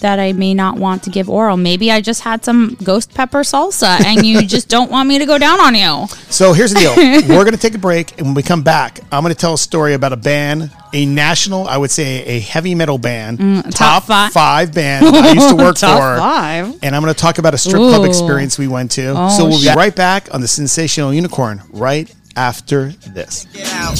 [0.00, 1.56] that I may not want to give oral.
[1.56, 5.26] Maybe I just had some ghost pepper salsa, and you just don't want me to
[5.26, 6.06] go down on you.
[6.30, 6.94] So here's the deal.
[7.36, 9.54] We're going to take a break, and when we come back, I'm going to tell
[9.54, 13.74] a story about a band, a national, I would say a heavy metal band, Mm,
[13.74, 16.20] top fi- five band I used to work Top for.
[16.20, 16.78] five.
[16.82, 19.12] And I'm going to talk about a strip club experience we went to.
[19.16, 23.46] Oh, so we'll be right back on the Sinsational Unicorn right after this.
[23.52, 23.96] Get out.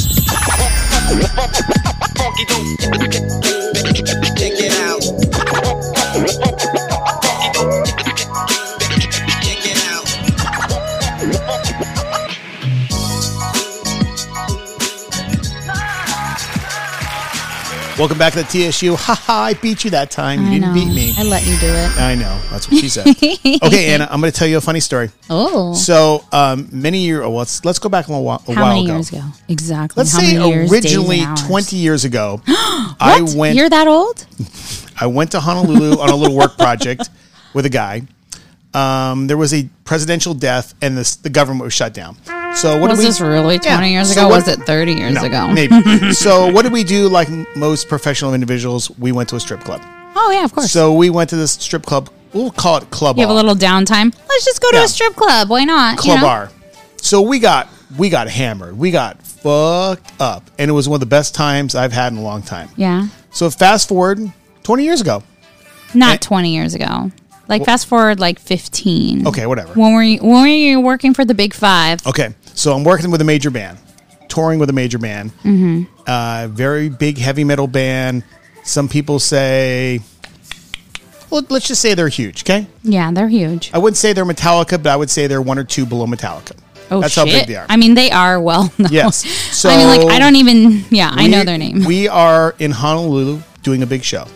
[2.17, 2.79] Funky dope.
[4.37, 4.88] Check it out.
[17.99, 18.95] Welcome back to the TSU.
[18.95, 20.43] Ha ha, I beat you that time.
[20.43, 20.75] You I didn't know.
[20.75, 21.15] beat me.
[21.19, 22.01] I let you do it.
[22.01, 22.41] I know.
[22.49, 23.09] That's what she said.
[23.65, 25.11] okay, Anna, I'm going to tell you a funny story.
[25.29, 28.75] Oh, So, um, many years, well, let's, let's go back a, while, a how while
[28.77, 28.95] many ago.
[28.95, 29.23] years ago?
[29.49, 30.01] Exactly.
[30.01, 33.35] Let's how say years, originally 20 years ago, I What?
[33.35, 34.25] went You're that old?
[35.01, 37.11] I went to Honolulu on a little work project
[37.53, 38.03] with a guy.
[38.75, 42.17] Um, there was a presidential death, and this, the government was shut down.
[42.55, 43.85] So what Was did we, this really 20 Yeah.
[43.93, 44.29] years So ago?
[44.29, 45.49] what- was it 30 years No, ago?
[45.49, 46.13] maybe.
[46.13, 47.09] so what did we do?
[47.09, 49.81] Like most professional individuals, we went to a strip club.
[50.17, 50.73] Oh, yeah, of course.
[50.73, 52.11] So we went to this strip club.
[52.33, 54.13] We'll call it Club you have a little downtime.
[54.29, 54.85] Let's just go to Yeah.
[54.85, 55.49] a strip club.
[55.49, 55.97] Why not?
[55.97, 56.27] you Club know?
[56.27, 56.51] R.
[57.01, 58.77] So we got we got hammered.
[58.77, 62.19] We got fucked up, and it was one of the best times I've had in
[62.19, 62.69] a long time.
[62.77, 63.07] Yeah.
[63.31, 64.21] So fast forward
[64.63, 65.23] twenty years ago.
[65.95, 66.19] Not Eh.
[66.19, 67.11] 20 years ago.
[67.49, 69.27] Like fast forward like 15.
[69.27, 69.73] Okay, whatever.
[69.73, 72.07] When were you when were you working for the Big 5?
[72.07, 73.79] Okay, so I'm working with a major band,
[74.29, 75.85] touring with a major band, mm-hmm.
[76.07, 78.25] uh, very big heavy metal band.
[78.64, 80.01] Some people say,
[81.31, 82.42] well, let's just say they're huge.
[82.42, 83.71] Okay, Yeah, they're huge.
[83.73, 86.57] I wouldn't say they're Metallica, but I would say they're one or two below Metallica.
[86.90, 87.29] Oh That's shit.
[87.29, 87.66] how big they are.
[87.68, 88.90] I mean, they are well known.
[88.90, 89.64] Yes.
[89.64, 91.85] I mean, like I don't even yeah, I know their name.
[91.85, 94.27] We are in Honolulu doing a big show,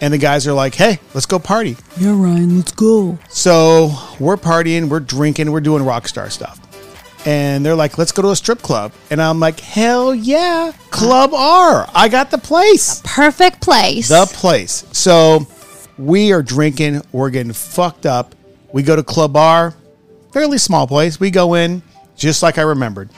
[0.00, 3.18] and the guys are like, "Hey, let's go party." yeah, Ryan, let's go.
[3.28, 6.58] So we're partying, we're drinking, we're doing rock star stuff.
[7.26, 8.92] And they're like, let's go to a strip club.
[9.10, 11.88] And I'm like, hell yeah, Club R.
[11.94, 13.00] I got the place.
[13.04, 14.08] Perfect place.
[14.08, 14.84] The place.
[14.92, 15.46] So
[15.96, 18.34] we are drinking, we're getting fucked up.
[18.72, 19.74] We go to Club R,
[20.32, 21.18] fairly small place.
[21.18, 21.82] We go in
[22.16, 23.08] just like I remembered,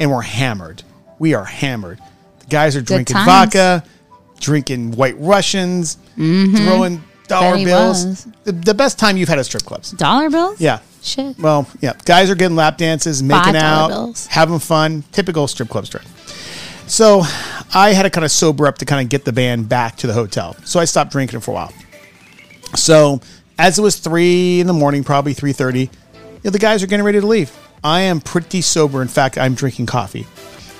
[0.00, 0.82] and we're hammered.
[1.18, 2.00] We are hammered.
[2.40, 3.84] The guys are drinking vodka,
[4.40, 6.56] drinking white Russians, mm-hmm.
[6.56, 8.24] throwing dollar Bet he bills.
[8.44, 9.92] The, the best time you've had at strip clubs.
[9.92, 10.60] Dollar bills?
[10.60, 10.80] Yeah.
[11.04, 11.38] Shit.
[11.38, 14.26] Well, yeah, guys are getting lap dances, making $5 out, bills.
[14.26, 16.04] having fun, typical strip club story.
[16.86, 17.22] So,
[17.74, 20.06] I had to kind of sober up to kind of get the band back to
[20.06, 20.56] the hotel.
[20.64, 21.72] So I stopped drinking for a while.
[22.74, 23.20] So,
[23.58, 25.90] as it was three in the morning, probably three thirty, you
[26.44, 27.52] know, the guys are getting ready to leave.
[27.82, 29.02] I am pretty sober.
[29.02, 30.26] In fact, I'm drinking coffee,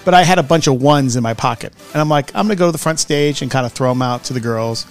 [0.05, 2.57] but I had a bunch of ones in my pocket, and I'm like, I'm gonna
[2.57, 4.87] go to the front stage and kind of throw them out to the girls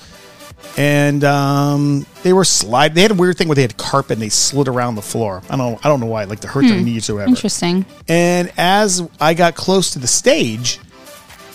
[0.77, 2.95] and um, they were slide.
[2.95, 5.41] They had a weird thing where they had carpet and they slid around the floor.
[5.49, 5.83] I don't.
[5.85, 6.23] I don't know why.
[6.23, 7.29] Like to hurt their knees or whatever.
[7.29, 7.85] Interesting.
[8.07, 10.79] And as I got close to the stage,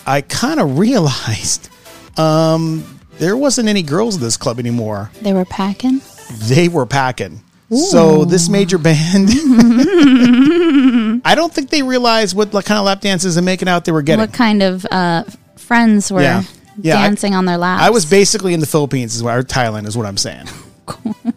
[0.07, 1.69] I kind of realized
[2.17, 5.11] um, there wasn't any girls in this club anymore.
[5.21, 6.01] They were packing.
[6.33, 7.43] They were packing.
[7.71, 9.29] So this major band,
[11.25, 14.01] I don't think they realized what kind of lap dances and making out they were
[14.01, 14.21] getting.
[14.21, 15.25] What kind of uh,
[15.57, 16.45] friends were Yeah.
[16.81, 17.83] Yeah, I- dancing on their laps?
[17.83, 20.47] I was basically in the Philippines, is what, or Thailand, is what I'm saying.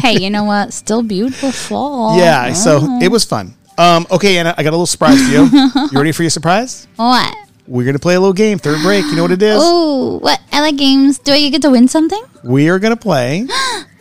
[0.00, 0.72] hey, you know what?
[0.72, 2.16] Still beautiful.
[2.16, 3.54] Yeah, so it was fun.
[3.78, 5.48] Um, okay, Anna, I got a little surprise for you.
[5.92, 6.86] You ready for your surprise?
[6.96, 7.34] What?
[7.66, 8.58] We're gonna play a little game.
[8.58, 9.04] Third break.
[9.06, 9.58] You know what it is?
[9.62, 10.40] Oh, what?
[10.52, 11.18] I like games.
[11.18, 12.22] Do I get to win something?
[12.44, 13.46] We are gonna play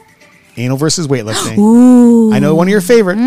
[0.58, 1.58] anal versus weightlifting.
[1.58, 2.34] Ooh.
[2.34, 3.18] I know one of your favorite.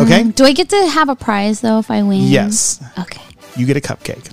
[0.00, 0.24] Okay.
[0.30, 2.22] Do I get to have a prize though if I win?
[2.22, 3.20] Yes, Okay.
[3.56, 4.30] you get a cupcake,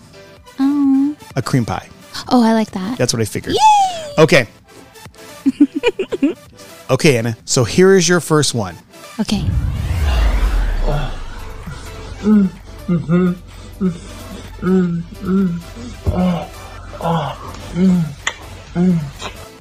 [0.60, 1.90] Oh, a cream pie.
[2.30, 2.98] Oh, I like that.
[2.98, 3.56] That's what I figured.
[4.18, 4.48] Okay.
[6.90, 7.36] Okay, Anna.
[7.44, 8.78] So here is your first one.
[9.20, 9.44] Okay.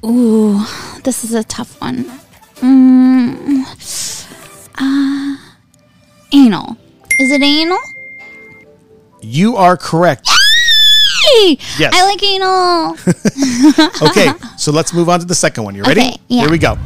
[0.05, 0.65] Ooh,
[1.03, 2.05] this is a tough one.
[2.61, 3.65] Mm,
[4.79, 5.37] uh,
[6.33, 6.77] anal.
[7.19, 7.79] Is it anal?
[9.21, 10.31] You are correct.
[11.27, 11.93] Hey, Yes.
[11.95, 12.97] I like anal.
[14.11, 15.75] Okay, so let's move on to the second one.
[15.75, 16.01] You ready?
[16.01, 16.43] Okay, yeah.
[16.43, 16.77] Here we go.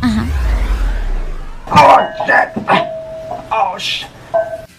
[1.73, 2.53] Oh, shit.
[3.53, 4.09] Oh, shit.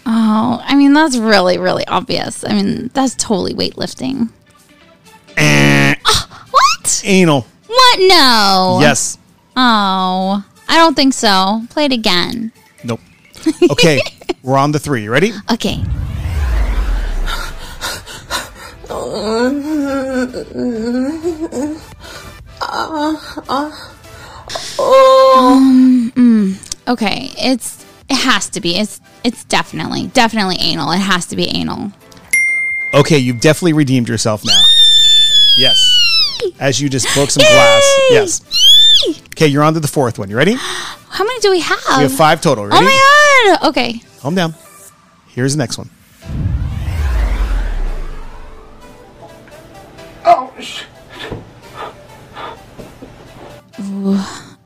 [0.06, 2.43] Oh, I mean that's really, really obvious.
[2.43, 4.30] I mean that's totally weightlifting.
[5.38, 7.02] Eh, Ah, what?
[7.06, 7.45] anal.
[7.67, 8.00] What?
[8.00, 8.80] No.
[8.82, 9.17] Yes.
[9.56, 11.62] Oh, I don't think so.
[11.69, 12.52] Play it again.
[12.84, 13.00] Nope.
[13.71, 14.02] Okay,
[14.43, 15.04] we're on the three.
[15.04, 15.34] You ready?
[15.52, 15.84] Okay.
[24.82, 28.75] Um, mm, okay, it's it has to be.
[28.77, 30.91] It's it's definitely definitely anal.
[30.91, 31.91] It has to be anal.
[32.93, 34.62] Okay, you've definitely redeemed yourself now.
[35.58, 35.97] Yes.
[36.60, 37.99] As you just broke some glass.
[38.10, 38.41] Yes.
[39.30, 40.30] Okay, you're on to the fourth one.
[40.30, 40.56] You ready?
[40.58, 41.80] How many do we have?
[41.97, 42.65] We have five total.
[42.65, 43.69] Oh my god.
[43.69, 44.01] Okay.
[44.19, 44.54] Calm down.
[45.27, 45.89] Here's the next one.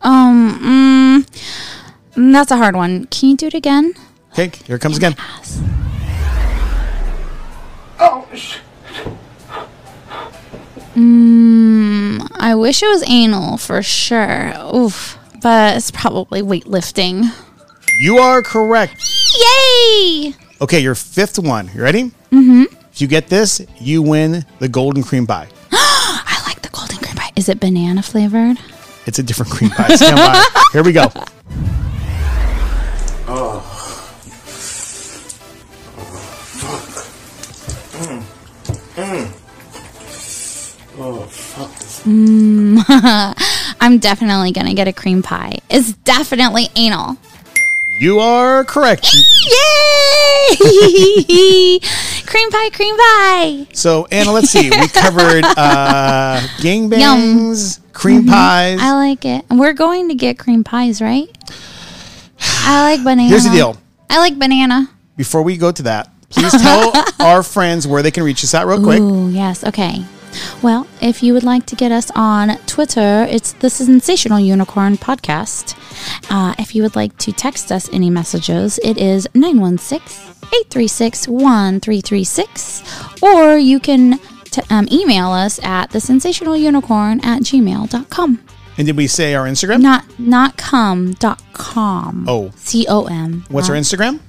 [0.01, 1.25] Um.
[2.15, 3.05] Mm, that's a hard one.
[3.05, 3.93] Can you do it again?
[4.31, 5.15] Okay, here it comes again.
[5.17, 5.61] Ass.
[10.95, 14.53] Mm, I wish it was anal for sure.
[14.73, 15.17] Oof.
[15.41, 17.25] But it's probably weightlifting.
[17.99, 18.95] You are correct.
[19.37, 20.33] Yay!
[20.61, 21.69] Okay, your fifth one.
[21.75, 22.11] You ready?
[22.31, 22.63] Mm-hmm.
[22.95, 25.49] If you get this, you win the golden cream pie.
[25.73, 27.29] I like the golden cream pie.
[27.35, 28.57] Is it banana flavored?
[29.05, 29.93] It's a different cream pie.
[29.95, 30.61] Stand by.
[30.71, 31.11] Here we go.
[33.27, 33.61] Oh.
[42.05, 43.75] Mmm.
[43.81, 45.57] I'm definitely gonna get a cream pie.
[45.69, 47.17] It's definitely anal.
[47.97, 49.13] You are correct.
[49.13, 50.57] Yay!
[52.25, 53.67] cream pie, cream pie.
[53.73, 54.69] So, Anna, let's see.
[54.69, 58.79] We covered uh, gangbangs, cream pies.
[58.81, 59.45] I like it.
[59.49, 61.29] We're going to get cream pies, right?
[62.39, 63.29] I like banana.
[63.29, 63.77] Here's the deal.
[64.09, 64.89] I like banana.
[65.15, 66.91] Before we go to that, please tell
[67.25, 68.99] our friends where they can reach us at real quick.
[68.99, 69.63] Ooh, yes.
[69.63, 70.03] Okay.
[70.61, 75.75] Well, if you would like to get us on Twitter, it's the Sinsational Unicorn Podcast.
[76.29, 82.83] Uh, if you would like to text us any messages, it is 916 836 1336.
[83.23, 88.41] Or you can t- um, email us at the sinsational unicorn at gmail.com.
[88.77, 89.81] And did we say our Instagram?
[89.81, 92.25] Not not com dot com.
[92.27, 92.51] Oh.
[92.55, 93.45] C O M.
[93.49, 94.19] What's our Instagram?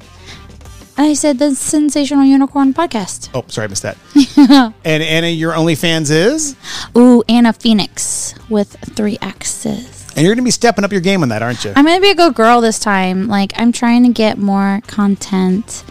[0.99, 3.29] I said the Sinsational Unicorn Podcast.
[3.35, 3.99] Oh, sorry, I missed that.
[4.85, 6.57] and Anna, your OnlyFans is?
[6.97, 9.96] Ooh, Anna Phoenix with three X's.
[10.17, 11.73] And you're going to be stepping up your game on that, aren't you?
[11.77, 13.29] I'm gonna be a good girl this time.
[13.29, 15.85] Like I'm trying to get more content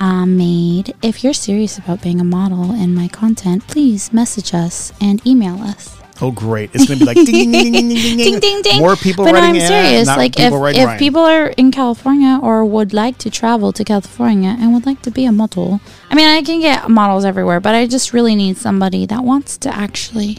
[0.00, 0.94] uh, made.
[1.02, 5.60] If you're serious about being a model in my content, please message us and email
[5.60, 5.96] us.
[6.22, 6.70] Oh, great.
[6.72, 8.78] It's going to be like ding, ding, ding, ding, ding, ding, Ding.
[8.78, 10.06] More people but writing I'm serious.
[10.06, 10.98] Like if, people if Ryan.
[10.98, 15.10] people are in California or would like to travel to California and would like to
[15.10, 18.56] be a model, I mean, I can get models everywhere, but I just really need
[18.56, 20.38] somebody that wants to actually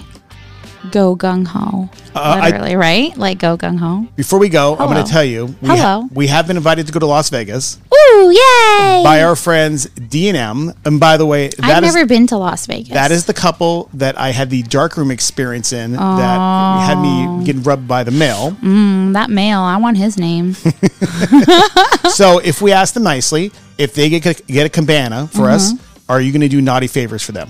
[0.91, 1.89] go gung ho.
[2.15, 3.15] Uh, I- Literally, right?
[3.17, 4.07] Like go gung ho.
[4.15, 6.07] Before we go, I'm going to tell you we, Hello.
[6.11, 9.01] we have been invited to go to Las Vegas Ooh, yay!
[9.03, 10.73] by our friends D&M.
[10.85, 12.93] And by the way, I've that is never been to Las Vegas.
[12.93, 17.63] that is the couple that I had the darkroom experience in that had me getting
[17.63, 18.51] rubbed by the male.
[18.61, 19.59] Mm, that male.
[19.61, 20.53] I want his name.
[22.09, 26.11] so if we ask them nicely, if they get, get a cabana for us, Mm-hmm.
[26.11, 27.49] are you going to do naughty favors for them?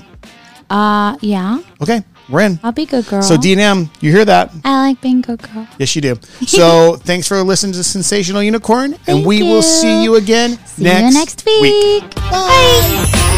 [0.70, 1.62] Uh, yeah.
[1.82, 2.60] Okay, we're in.
[2.64, 3.22] I'll be good girl.
[3.22, 4.52] So D&M, you hear that?
[4.64, 5.68] I like being good girl.
[5.78, 6.16] Yes, you do.
[6.48, 10.84] So thanks for listening to Sinsational Unicorn, and Thank we will see you again See
[10.84, 12.16] next you next week.
[12.16, 13.34] Bye.